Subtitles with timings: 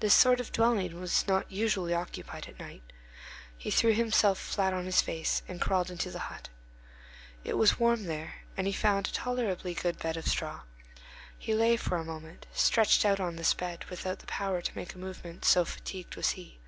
[0.00, 2.82] This sort of dwelling is not usually occupied at night.
[3.56, 6.48] He threw himself flat on his face, and crawled into the hut.
[7.44, 10.62] It was warm there, and he found a tolerably good bed of straw.
[11.38, 14.94] He lay, for a moment, stretched out on this bed, without the power to make
[14.94, 16.58] a movement, so fatigued was he.